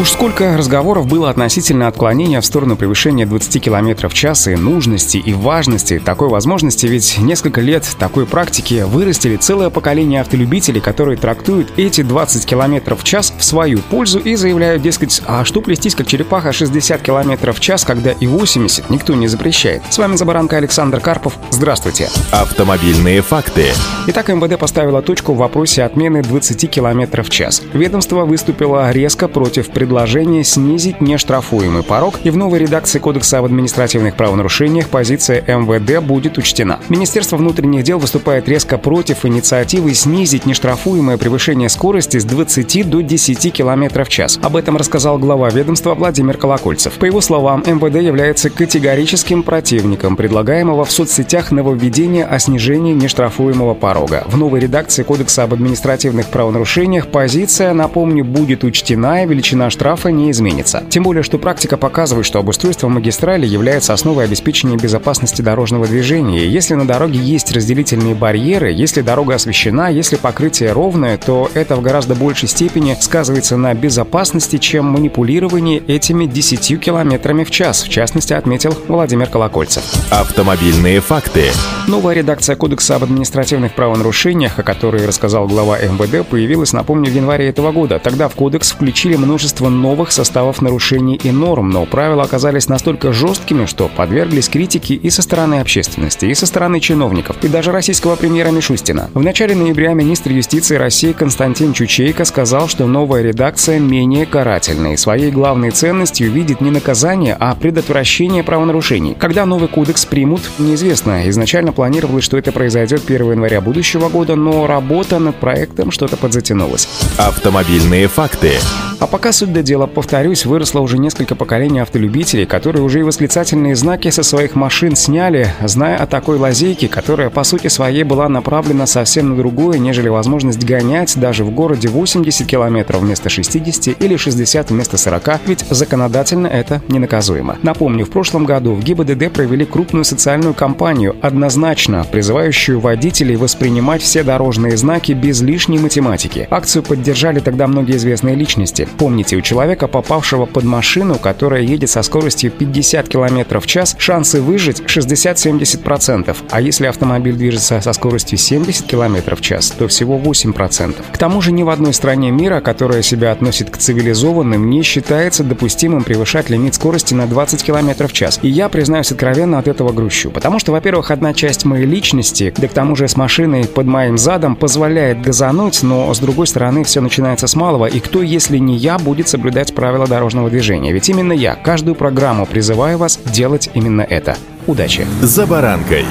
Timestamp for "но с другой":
175.82-176.46